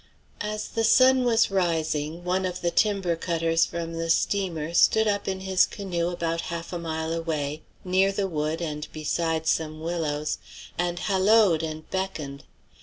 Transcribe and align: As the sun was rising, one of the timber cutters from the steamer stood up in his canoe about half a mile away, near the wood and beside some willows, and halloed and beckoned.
As 0.41 0.67
the 0.69 0.83
sun 0.83 1.23
was 1.25 1.51
rising, 1.51 2.23
one 2.23 2.43
of 2.43 2.61
the 2.61 2.71
timber 2.71 3.15
cutters 3.15 3.67
from 3.67 3.93
the 3.93 4.09
steamer 4.09 4.73
stood 4.73 5.07
up 5.07 5.27
in 5.27 5.41
his 5.41 5.67
canoe 5.67 6.09
about 6.09 6.41
half 6.49 6.73
a 6.73 6.79
mile 6.79 7.13
away, 7.13 7.61
near 7.85 8.11
the 8.11 8.27
wood 8.27 8.63
and 8.63 8.91
beside 8.91 9.45
some 9.45 9.79
willows, 9.79 10.39
and 10.75 10.97
halloed 11.01 11.61
and 11.61 11.87
beckoned. 11.91 12.45